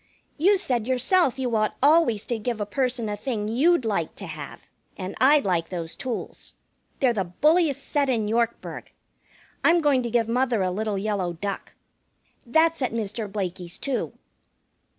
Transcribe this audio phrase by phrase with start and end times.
[0.39, 4.25] "You said yourself you ought always to give a person a thing you'd like to
[4.25, 4.65] have,
[4.97, 6.55] and I'd like those tools.
[6.99, 8.89] They're the bulliest set in Yorkburg.
[9.63, 11.73] I'm going to give mother a little yellow duck.
[12.47, 13.31] That's at Mr.
[13.31, 14.13] Blakey's, too."